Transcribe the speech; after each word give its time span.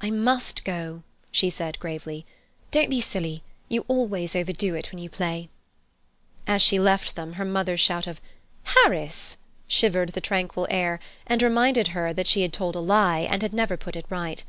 "I 0.00 0.10
must 0.10 0.64
go," 0.64 1.04
she 1.30 1.50
said 1.50 1.78
gravely. 1.78 2.26
"Don't 2.72 2.90
be 2.90 3.00
silly. 3.00 3.44
You 3.68 3.84
always 3.86 4.34
overdo 4.34 4.74
it 4.74 4.90
when 4.90 5.00
you 5.00 5.08
play." 5.08 5.50
As 6.48 6.62
she 6.62 6.80
left 6.80 7.14
them 7.14 7.34
her 7.34 7.44
mother's 7.44 7.78
shout 7.78 8.08
of 8.08 8.20
"Harris!" 8.64 9.36
shivered 9.68 10.14
the 10.14 10.20
tranquil 10.20 10.66
air, 10.68 10.98
and 11.28 11.40
reminded 11.42 11.88
her 11.94 12.12
that 12.12 12.26
she 12.26 12.42
had 12.42 12.52
told 12.52 12.74
a 12.74 12.80
lie 12.80 13.20
and 13.20 13.40
had 13.40 13.52
never 13.52 13.76
put 13.76 13.94
it 13.94 14.06
right. 14.10 14.42